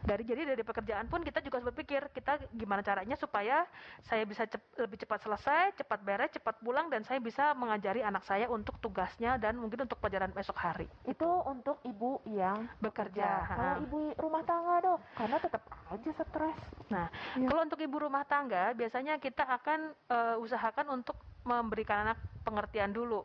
Dari 0.07 0.23
jadi 0.23 0.47
dari 0.47 0.63
pekerjaan 0.63 1.11
pun 1.11 1.27
kita 1.27 1.43
juga 1.43 1.59
harus 1.59 1.75
berpikir 1.75 2.07
kita 2.15 2.39
gimana 2.55 2.87
caranya 2.87 3.19
supaya 3.19 3.67
saya 4.07 4.23
bisa 4.23 4.47
cep- 4.47 4.79
lebih 4.79 5.03
cepat 5.03 5.27
selesai, 5.27 5.75
cepat 5.75 6.01
beres, 6.07 6.31
cepat 6.31 6.55
pulang 6.63 6.87
dan 6.87 7.03
saya 7.03 7.19
bisa 7.19 7.51
mengajari 7.59 8.07
anak 8.07 8.23
saya 8.23 8.47
untuk 8.47 8.79
tugasnya 8.79 9.43
dan 9.43 9.59
mungkin 9.59 9.91
untuk 9.91 9.99
pelajaran 9.99 10.31
besok 10.31 10.55
hari. 10.55 10.87
Itu 11.03 11.27
untuk 11.51 11.83
ibu 11.83 12.23
yang 12.31 12.71
Bekerja. 12.79 13.43
Kalau 13.49 13.75
ibu 13.83 13.99
rumah 14.23 14.43
tangga 14.47 14.77
dok, 14.87 14.99
karena 15.19 15.37
tetap 15.43 15.63
aja 15.91 16.11
stres. 16.15 16.61
Nah, 16.95 17.11
Iya. 17.35 17.49
kalau 17.51 17.61
untuk 17.67 17.81
ibu 17.83 17.97
rumah 17.99 18.23
tangga, 18.23 18.71
biasanya 18.77 19.19
kita 19.19 19.43
akan 19.43 19.91
eh, 20.29 20.39
usahakan 20.39 21.01
untuk 21.01 21.17
memberikan 21.43 22.05
anak 22.05 22.19
pengertian 22.45 22.93
dulu. 22.93 23.25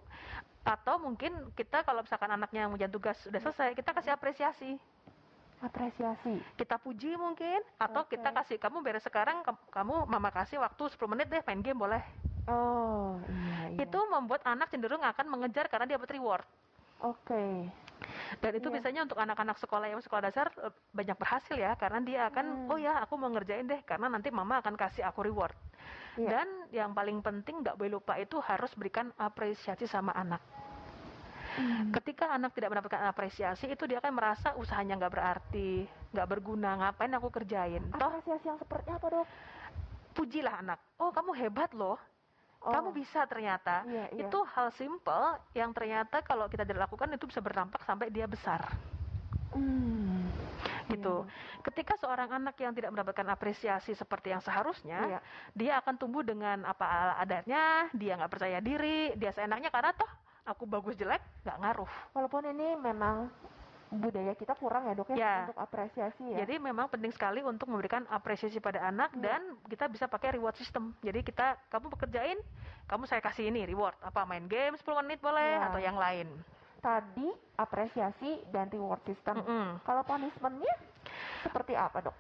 Atau 0.64 0.96
mungkin 0.96 1.52
kita 1.54 1.84
kalau 1.84 2.02
misalkan 2.02 2.32
anaknya 2.32 2.72
yang 2.72 2.92
tugas 2.92 3.20
sudah 3.20 3.40
selesai, 3.40 3.76
kita 3.76 3.92
kasih 3.92 4.16
apresiasi. 4.16 4.72
Apresiasi. 5.60 6.44
Kita 6.60 6.76
puji 6.76 7.16
mungkin, 7.16 7.60
atau 7.80 8.04
Oke. 8.04 8.16
kita 8.20 8.36
kasih 8.36 8.60
kamu 8.60 8.84
beres 8.84 9.04
sekarang, 9.04 9.44
kam- 9.44 9.60
kamu 9.72 10.08
mama 10.08 10.28
kasih 10.28 10.60
waktu 10.60 10.92
10 10.92 11.08
menit 11.08 11.32
deh 11.32 11.40
main 11.44 11.64
game 11.64 11.80
boleh. 11.80 12.04
Oh 12.52 13.16
iya 13.24 13.72
iya. 13.72 13.88
Itu 13.88 14.00
membuat 14.12 14.44
anak 14.44 14.68
cenderung 14.68 15.00
akan 15.00 15.26
mengejar 15.32 15.72
karena 15.72 15.88
dia 15.88 15.96
dapat 15.96 16.12
reward. 16.12 16.44
Oke. 17.00 17.72
Dan 18.44 18.52
itu 18.60 18.68
Iya. 18.68 18.76
biasanya 18.76 19.02
untuk 19.08 19.16
anak-anak 19.16 19.56
sekolah 19.56 19.88
yang 19.88 20.04
sekolah 20.04 20.28
dasar 20.28 20.52
eh, 20.60 20.72
banyak 20.92 21.16
berhasil 21.16 21.56
ya, 21.56 21.72
karena 21.80 22.04
dia 22.04 22.28
akan, 22.28 22.68
Hmm. 22.68 22.72
oh 22.76 22.80
ya 22.80 23.00
aku 23.00 23.16
mau 23.16 23.32
ngerjain 23.32 23.64
deh, 23.64 23.80
karena 23.88 24.12
nanti 24.12 24.28
mama 24.28 24.60
akan 24.60 24.76
kasih 24.76 25.08
aku 25.08 25.24
reward. 25.24 25.56
Iya. 26.14 26.30
Dan 26.30 26.48
yang 26.70 26.92
paling 26.94 27.20
penting 27.26 27.66
nggak 27.66 27.78
boleh 27.78 27.98
lupa 27.98 28.18
itu 28.22 28.38
harus 28.44 28.70
berikan 28.78 29.10
apresiasi 29.18 29.90
sama 29.90 30.14
anak. 30.14 30.42
Hmm. 31.54 31.94
Ketika 31.94 32.34
anak 32.34 32.58
tidak 32.58 32.74
mendapatkan 32.74 33.06
apresiasi 33.06 33.70
itu 33.70 33.86
dia 33.86 34.02
akan 34.02 34.14
merasa 34.18 34.58
usahanya 34.58 34.98
nggak 34.98 35.14
berarti, 35.14 35.86
nggak 36.14 36.30
berguna, 36.30 36.82
ngapain 36.82 37.14
aku 37.14 37.30
kerjain. 37.30 37.82
Apresiasi 37.94 38.46
yang 38.50 38.58
seperti 38.58 38.90
apa 38.90 39.08
dok? 39.10 39.28
pujilah 40.14 40.62
anak. 40.62 40.78
Oh 41.02 41.10
kamu 41.10 41.34
hebat 41.34 41.74
loh, 41.74 41.98
Oh, 42.64 42.72
kamu 42.72 42.96
bisa 42.96 43.28
ternyata. 43.28 43.84
Iya 43.84 44.08
iya. 44.16 44.32
Itu 44.32 44.40
hal 44.56 44.72
simple 44.80 45.36
yang 45.52 45.76
ternyata 45.76 46.24
kalau 46.24 46.48
kita 46.48 46.64
tidak 46.64 46.88
lakukan 46.88 47.12
itu 47.12 47.28
bisa 47.28 47.44
berdampak 47.44 47.84
sampai 47.84 48.08
dia 48.08 48.24
besar. 48.24 48.72
Hmm. 49.52 50.23
Gitu. 50.90 51.16
Ketika 51.64 51.94
seorang 51.98 52.30
anak 52.32 52.56
yang 52.60 52.74
tidak 52.74 52.92
mendapatkan 52.92 53.28
apresiasi 53.30 53.94
seperti 53.94 54.34
yang 54.34 54.42
seharusnya, 54.44 55.00
Iya. 55.08 55.20
dia 55.54 55.74
akan 55.80 55.96
tumbuh 55.96 56.22
dengan 56.22 56.64
apa 56.64 57.16
adanya, 57.18 57.88
dia 57.94 58.18
nggak 58.18 58.32
percaya 58.32 58.60
diri, 58.60 59.14
dia 59.16 59.32
seenaknya 59.32 59.70
karena 59.70 59.96
toh 59.96 60.10
aku 60.44 60.68
bagus 60.68 61.00
jelek 61.00 61.24
nggak 61.48 61.58
ngaruh. 61.60 61.92
Walaupun 62.12 62.44
ini 62.52 62.76
memang 62.76 63.32
budaya 63.94 64.34
kita 64.34 64.58
kurang 64.58 64.90
ya 64.90 64.94
dok 64.98 65.14
ya, 65.14 65.16
Ya. 65.16 65.36
untuk 65.46 65.60
apresiasi 65.62 66.26
ya. 66.34 66.38
Jadi 66.42 66.58
memang 66.58 66.90
penting 66.90 67.14
sekali 67.14 67.46
untuk 67.46 67.70
memberikan 67.70 68.02
apresiasi 68.10 68.58
pada 68.58 68.82
anak 68.82 69.14
Iya. 69.14 69.22
dan 69.22 69.42
kita 69.70 69.86
bisa 69.86 70.10
pakai 70.10 70.34
reward 70.34 70.58
system. 70.58 70.98
Jadi 71.06 71.22
kita 71.22 71.62
kamu 71.70 71.94
bekerjain, 71.94 72.42
kamu 72.90 73.06
saya 73.06 73.22
kasih 73.22 73.54
ini 73.54 73.70
reward 73.70 73.94
apa 74.02 74.26
main 74.26 74.50
game 74.50 74.74
10 74.82 75.06
menit 75.06 75.22
boleh 75.22 75.62
Iya. 75.62 75.70
atau 75.70 75.80
yang 75.80 75.98
lain. 75.98 76.28
Tadi 76.84 77.32
apresiasi 77.56 78.44
dan 78.52 78.68
reward 78.68 79.00
system. 79.08 79.40
Mm-mm. 79.40 79.80
Kalau 79.88 80.04
punishmentnya 80.04 80.76
seperti 81.48 81.80
apa 81.80 82.12
dok? 82.12 82.16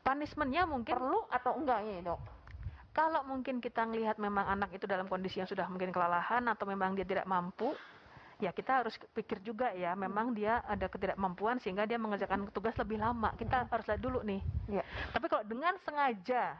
Punishmentnya 0.00 0.64
mungkin 0.64 0.96
Perlu 0.96 1.28
atau 1.28 1.52
enggak 1.60 1.84
ini 1.84 2.00
dok? 2.00 2.20
kalau 2.96 3.20
mungkin 3.28 3.60
kita 3.60 3.84
ngelihat 3.84 4.16
memang 4.16 4.48
anak 4.48 4.72
itu 4.72 4.88
dalam 4.88 5.04
kondisi 5.04 5.36
yang 5.36 5.44
sudah 5.44 5.68
mungkin 5.68 5.92
kelelahan 5.92 6.40
atau 6.48 6.64
memang 6.64 6.96
dia 6.96 7.04
tidak 7.04 7.28
mampu, 7.28 7.76
ya 8.40 8.56
kita 8.56 8.80
harus 8.80 8.96
pikir 9.12 9.44
juga 9.44 9.68
ya, 9.76 9.92
memang 9.92 10.32
dia 10.32 10.64
ada 10.64 10.88
ketidakmampuan 10.88 11.60
sehingga 11.60 11.84
dia 11.84 12.00
mengerjakan 12.00 12.48
tugas 12.56 12.72
lebih 12.80 12.96
lama. 12.96 13.36
Kita 13.36 13.68
harus 13.68 13.84
lihat 13.84 14.00
dulu 14.00 14.24
nih. 14.24 14.40
Iya. 14.72 14.84
Tapi 15.12 15.28
kalau 15.28 15.44
dengan 15.44 15.76
sengaja. 15.84 16.56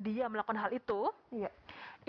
Dia 0.00 0.32
melakukan 0.32 0.56
hal 0.56 0.72
itu, 0.72 1.12
Iya. 1.28 1.52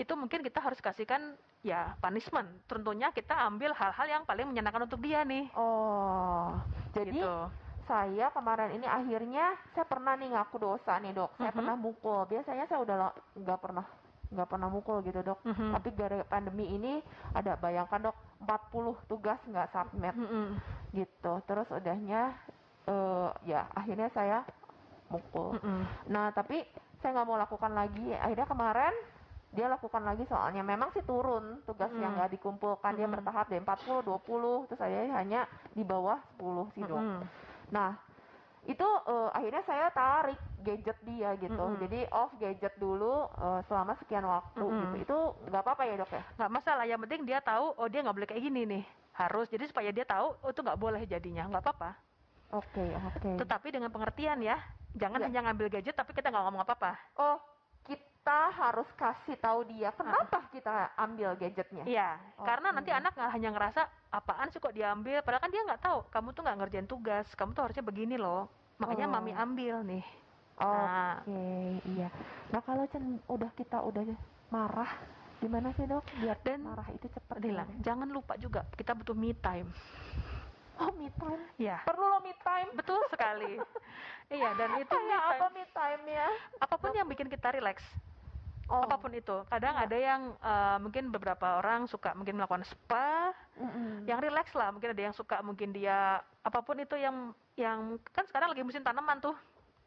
itu 0.00 0.12
mungkin 0.16 0.40
kita 0.40 0.64
harus 0.64 0.80
kasihkan 0.80 1.36
ya 1.60 1.92
punishment. 2.00 2.48
Tentunya 2.64 3.12
kita 3.12 3.36
ambil 3.44 3.76
hal-hal 3.76 4.06
yang 4.08 4.22
paling 4.24 4.48
menyenangkan 4.48 4.88
untuk 4.88 5.04
dia 5.04 5.20
nih. 5.22 5.52
Oh, 5.52 6.56
jadi 6.96 7.12
gitu. 7.12 7.36
saya 7.84 8.32
kemarin 8.32 8.80
ini 8.80 8.88
akhirnya 8.88 9.52
saya 9.76 9.84
pernah 9.84 10.16
nih 10.16 10.32
ngaku 10.32 10.56
dosa 10.56 10.96
nih 10.98 11.12
dok. 11.12 11.36
Saya 11.36 11.52
Mhm. 11.52 11.58
pernah 11.60 11.74
mukul. 11.76 12.20
Biasanya 12.26 12.64
saya 12.64 12.80
udah 12.80 12.96
nggak 13.36 13.60
pernah 13.60 13.84
nggak 14.32 14.48
pernah 14.48 14.68
mukul 14.72 15.04
gitu 15.04 15.20
dok. 15.20 15.44
Mhm. 15.44 15.76
Tapi 15.76 15.88
gara 15.92 16.18
pandemi 16.24 16.64
ini 16.72 17.04
ada 17.36 17.52
bayangkan 17.60 18.08
dok 18.08 18.16
40 18.40 18.96
tugas 19.04 19.36
nggak 19.44 19.68
submit 19.68 20.16
Mm-mm. 20.16 20.56
gitu. 20.96 21.32
Terus 21.44 21.68
udahnya 21.68 22.32
eh, 22.88 23.28
ya 23.44 23.68
akhirnya 23.76 24.08
saya 24.10 24.40
mukul. 25.12 25.60
Mm-mm. 25.60 25.84
Nah 26.08 26.32
tapi 26.32 26.64
saya 27.02 27.10
nggak 27.12 27.28
mau 27.28 27.36
lakukan 27.36 27.72
lagi. 27.72 28.14
Akhirnya 28.14 28.46
kemarin 28.46 28.94
dia 29.52 29.68
lakukan 29.68 30.00
lagi 30.00 30.24
soalnya 30.24 30.64
memang 30.64 30.88
sih 30.90 31.04
turun 31.04 31.60
tugas 31.68 31.92
yang 31.92 32.16
Mm. 32.16 32.16
nggak 32.16 32.30
dikumpulkan 32.32 32.96
dia 32.96 33.04
Mm-mm. 33.04 33.20
bertahap 33.20 33.46
dari 33.46 33.60
40 33.60 34.00
20 34.00 34.64
terus 34.64 34.80
saya 34.80 35.04
hanya 35.12 35.44
di 35.70 35.84
bawah 35.84 36.16
10 36.38 36.72
sih 36.72 36.80
dok. 36.80 36.96
Mm-mm. 36.96 37.20
Nah, 37.68 37.92
itu 38.64 38.88
eh, 39.04 39.28
akhirnya 39.28 39.62
saya 39.62 39.92
tarik 39.92 40.40
gadget 40.64 40.96
dia 41.04 41.36
gitu. 41.36 41.52
Mm-mm. 41.52 41.82
Jadi 41.84 42.00
off 42.08 42.32
gadget 42.38 42.72
dulu 42.78 43.28
eh, 43.28 43.60
selama 43.68 43.92
sekian 43.98 44.24
waktu 44.24 44.64
Mm-mm. 44.64 44.80
gitu. 44.80 44.96
Itu 45.04 45.18
nggak 45.50 45.62
apa-apa 45.62 45.82
ya 45.84 45.94
dok 46.00 46.10
ya? 46.10 46.22
nggak 46.40 46.50
masalah 46.50 46.84
yang 46.88 47.00
penting 47.02 47.20
dia 47.22 47.38
tahu 47.38 47.76
oh 47.76 47.88
dia 47.90 48.00
nggak 48.00 48.16
boleh 48.16 48.28
kayak 48.30 48.40
gini 48.40 48.62
nih 48.64 48.84
harus 49.12 49.44
jadi 49.46 49.68
supaya 49.68 49.92
dia 49.92 50.08
tahu 50.08 50.32
oh 50.40 50.48
itu 50.48 50.64
nggak 50.64 50.80
boleh 50.80 51.04
jadinya 51.04 51.44
nggak 51.44 51.60
apa-apa 51.60 51.92
Oke 52.52 52.80
oke. 52.96 53.36
tetapi 53.36 53.68
dengan 53.68 53.88
pengertian 53.88 54.40
ya 54.40 54.56
jangan 54.94 55.18
Iya. 55.18 55.26
hanya 55.26 55.40
ngambil 55.42 55.66
gadget 55.70 55.94
tapi 55.94 56.10
kita 56.10 56.28
nggak 56.28 56.44
ngomong 56.44 56.62
apa-apa 56.62 56.92
Oh 57.16 57.36
kita 57.82 58.38
harus 58.48 58.86
kasih 58.92 59.34
tahu 59.36 59.66
dia 59.66 59.90
kenapa 59.90 60.46
kita 60.48 60.70
ambil 60.96 61.34
gadgetnya. 61.34 61.82
iya 61.82 62.14
karena 62.38 62.70
Oke. 62.70 62.76
nanti 62.76 62.90
anak 62.90 63.12
nggak 63.12 63.32
hanya 63.32 63.50
ngerasa 63.50 63.82
apaan 64.08 64.46
sih 64.48 64.58
kok 64.58 64.70
diambil 64.70 65.18
padahal 65.20 65.40
kan 65.40 65.50
dia 65.50 65.62
nggak 65.62 65.82
tahu 65.82 65.98
kamu 66.08 66.28
tuh 66.30 66.42
nggak 66.42 66.56
ngerjain 66.56 66.86
tugas 66.86 67.26
kamu 67.32 67.50
tuh 67.50 67.62
harusnya 67.62 67.82
begini 67.82 68.14
loh 68.14 68.46
makanya 68.76 69.06
Oh. 69.06 69.12
mami 69.12 69.32
ambil 69.32 69.82
nih 69.82 70.04
Oke 70.54 70.68
Nah. 70.68 71.16
iya. 71.88 72.08
Nah 72.48 72.60
kalau 72.60 72.84
Cen 72.86 73.02
udah 73.26 73.50
kita 73.52 73.80
udah 73.80 74.04
marah 74.48 74.92
gimana 75.38 75.72
sih 75.72 75.82
dok? 75.82 76.06
Biar 76.14 76.38
Dan 76.38 76.62
marah 76.62 76.86
itu 76.86 77.08
cepat 77.08 77.40
hilang. 77.40 77.66
jangan 77.80 78.06
lupa 78.06 78.36
juga 78.36 78.62
kita 78.72 78.92
butuh 78.92 79.10
me 79.12 79.34
time 79.34 79.66
Oh 80.74 80.92
me 80.92 81.10
time. 81.10 81.42
ya 81.56 81.82
Perlu 81.82 82.04
lo 82.06 82.18
me 82.20 82.30
time. 82.38 82.70
betul 82.72 83.00
sekali 83.08 83.58
iya 84.32 84.50
dan 84.54 84.70
itu 84.76 84.96
me 84.96 85.12
Kayak 85.12 85.22
apa 85.30 85.46
me 85.48 85.64
time 85.68 86.02
ya? 86.08 86.28
apa 86.58 86.74
pun 86.74 86.90
yang 86.90 87.06
bikin 87.06 87.28
kita 87.28 87.52
relax 87.52 87.80
Oh. 88.70 88.80
apa 88.80 88.96
pun 88.96 89.12
itu 89.12 89.36
kadang 89.52 89.76
Iya. 89.76 89.84
ada 89.84 89.96
yang 89.98 90.22
eh, 90.32 90.76
mungkin 90.80 91.12
beberapa 91.12 91.60
orang 91.60 91.84
suka 91.84 92.16
mungkin 92.16 92.40
melakukan 92.40 92.64
spa 92.64 93.28
Mm-mm. 93.60 94.08
yang 94.08 94.16
relax 94.16 94.48
lah 94.56 94.72
mungkin 94.72 94.96
ada 94.96 95.02
yang 95.02 95.12
suka 95.12 95.44
mungkin 95.44 95.76
dia 95.76 96.16
apa 96.40 96.58
pun 96.64 96.80
itu 96.80 96.96
yang 96.96 97.36
yang 97.52 98.00
kan 98.08 98.24
sekarang 98.24 98.48
lagi 98.48 98.64
musim 98.64 98.80
tanaman 98.80 99.20
tuh 99.20 99.36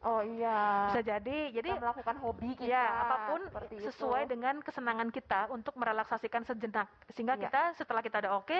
Oh 0.04 0.20
iya. 0.20 0.92
bisa 0.92 1.02
jadi 1.02 1.38
jadi 1.50 1.68
kita 1.72 1.82
melakukan 1.82 2.16
hobi 2.20 2.50
kita. 2.54 2.68
ya 2.68 2.84
apa 2.84 3.16
pun 3.26 3.40
sesuai 3.80 4.22
itu. 4.24 4.30
dengan 4.36 4.54
kesenangan 4.60 5.08
kita 5.08 5.48
untuk 5.48 5.72
merelaksasikan 5.74 6.44
sejenak 6.44 6.86
sehingga 7.10 7.34
Iya. 7.34 7.48
kita 7.48 7.62
setelah 7.74 8.02
kita 8.04 8.20
ada 8.20 8.36
oke 8.36 8.54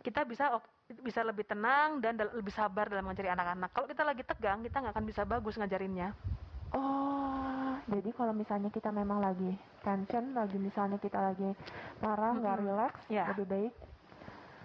kita 0.00 0.24
bisa 0.24 0.58
bisa 1.00 1.20
lebih 1.22 1.44
tenang 1.44 2.00
dan 2.00 2.16
lebih 2.18 2.50
sabar 2.50 2.88
dalam 2.88 3.04
mengajari 3.04 3.28
anak-anak 3.28 3.70
kalau 3.70 3.86
kita 3.86 4.02
lagi 4.02 4.24
tegang 4.24 4.58
kita 4.60 4.80
nggak 4.80 4.94
akan 4.96 5.06
bisa 5.06 5.22
bagus 5.22 5.54
ngajarinnya 5.54 6.16
Oh, 6.68 7.72
jadi 7.88 8.12
kalau 8.12 8.36
misalnya 8.36 8.68
kita 8.68 8.92
memang 8.92 9.24
lagi 9.24 9.56
tension, 9.80 10.36
lagi 10.36 10.60
misalnya 10.60 11.00
kita 11.00 11.16
lagi 11.16 11.56
marah, 11.98 12.36
nggak 12.36 12.54
Mm-mm. 12.54 12.68
relax, 12.68 12.92
Ya. 13.08 13.24
lebih 13.32 13.48
baik 13.48 13.72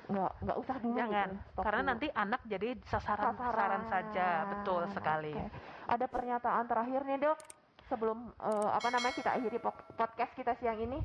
nggak 0.04 0.32
nggak 0.44 0.58
usah 0.60 0.76
dulu. 0.84 0.98
jangan 1.00 1.30
gitu, 1.32 1.62
karena 1.64 1.82
dulu. 1.82 1.90
nanti 1.96 2.08
anak 2.12 2.42
jadi 2.44 2.70
sasaran 2.92 3.34
sasaran 3.40 3.84
saja 3.88 4.28
betul 4.52 4.82
sekali 4.92 5.34
Oke. 5.36 5.72
Ada 5.84 6.06
pernyataan 6.08 6.64
terakhir 6.64 7.04
nih 7.04 7.18
dok, 7.28 7.38
sebelum 7.92 8.32
eh, 8.40 8.70
apa 8.72 8.88
namanya 8.88 9.16
kita 9.20 9.36
akhiri 9.36 9.60
podcast 10.00 10.32
kita 10.36 10.56
siang 10.60 10.80
ini. 10.80 11.00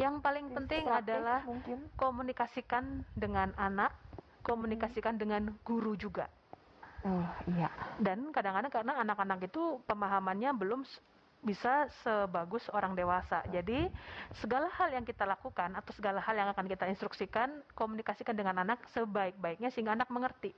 yang 0.00 0.24
paling 0.24 0.48
penting 0.56 0.88
adalah 0.88 1.44
mungkin. 1.44 1.84
komunikasikan 2.00 3.04
dengan 3.12 3.52
anak, 3.60 3.92
komunikasikan 4.40 5.20
dengan 5.20 5.52
guru 5.68 5.92
juga. 6.00 6.28
Oh 7.04 7.28
iya. 7.52 7.68
Dan 8.00 8.32
kadang-kadang 8.32 8.72
karena 8.72 8.92
anak-anak 9.04 9.52
itu 9.52 9.84
pemahamannya 9.84 10.50
belum 10.56 10.80
bisa 11.42 11.90
sebagus 12.06 12.62
orang 12.70 12.94
dewasa. 12.94 13.42
Jadi 13.50 13.90
segala 14.38 14.70
hal 14.78 14.94
yang 14.94 15.02
kita 15.02 15.26
lakukan 15.26 15.74
atau 15.74 15.90
segala 15.90 16.22
hal 16.22 16.38
yang 16.38 16.48
akan 16.54 16.70
kita 16.70 16.86
instruksikan, 16.86 17.50
komunikasikan 17.74 18.38
dengan 18.38 18.62
anak 18.62 18.86
sebaik-baiknya 18.94 19.74
sehingga 19.74 19.98
anak 19.98 20.08
mengerti. 20.08 20.54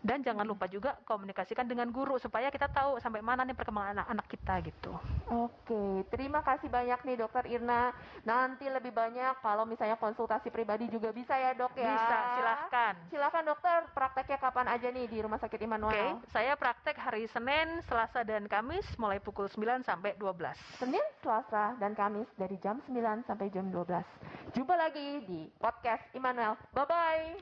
Dan 0.00 0.24
jangan 0.24 0.48
lupa 0.48 0.64
juga 0.70 0.96
komunikasikan 1.04 1.68
dengan 1.68 1.92
guru 1.92 2.16
supaya 2.16 2.48
kita 2.48 2.70
tahu 2.72 2.96
sampai 3.02 3.20
mana 3.20 3.44
nih 3.44 3.56
perkembangan 3.56 4.00
anak-anak 4.00 4.26
kita 4.32 4.54
gitu. 4.64 4.92
Oke, 5.28 6.06
terima 6.08 6.40
kasih 6.40 6.72
banyak 6.72 7.00
nih 7.04 7.16
Dokter 7.20 7.44
Irna. 7.48 7.92
Nanti 8.24 8.68
lebih 8.68 8.92
banyak 8.94 9.40
kalau 9.44 9.68
misalnya 9.68 10.00
konsultasi 10.00 10.48
pribadi 10.48 10.88
juga 10.88 11.12
bisa 11.12 11.36
ya 11.36 11.52
dok 11.52 11.76
ya. 11.76 11.92
Bisa, 11.92 12.18
silahkan. 12.38 12.94
Silahkan 13.08 13.44
dokter, 13.44 13.78
prakteknya 13.92 14.38
kapan 14.38 14.66
aja 14.70 14.88
nih 14.88 15.06
di 15.08 15.18
Rumah 15.20 15.40
Sakit 15.40 15.58
Oke, 15.58 15.66
Immanuel? 15.66 16.20
saya 16.30 16.54
praktek 16.54 16.96
hari 16.98 17.26
Senin, 17.26 17.82
Selasa, 17.88 18.22
dan 18.22 18.46
Kamis 18.46 18.86
mulai 19.00 19.18
pukul 19.18 19.48
9 19.48 19.82
sampai 19.82 20.14
12. 20.20 20.54
Senin, 20.78 21.04
Selasa, 21.24 21.74
dan 21.80 21.96
Kamis 21.96 22.28
dari 22.36 22.56
jam 22.60 22.78
9 22.86 23.26
sampai 23.26 23.48
jam 23.50 23.66
12. 23.72 24.04
Jumpa 24.52 24.74
lagi 24.76 25.24
di 25.24 25.48
podcast 25.56 26.04
Immanuel. 26.12 26.54
Bye-bye. 26.76 27.40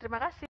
Terima 0.00 0.18
kasih. 0.18 0.49